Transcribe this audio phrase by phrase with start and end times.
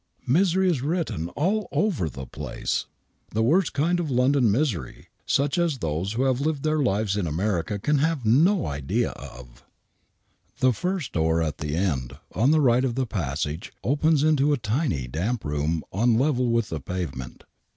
[0.25, 2.87] Misery is written all over the place—
[3.35, 7.27] the worst kind of London misery— such as those who have lived their lives in
[7.27, 9.17] America can have no idea of.
[9.19, 9.41] ♦♦ I I
[10.59, 13.05] THE WHITECHAPEL MURDERS 47 The first door at the end, on the right of the
[13.05, 17.43] passage, opens into a tiny damp room on a level with the pavement.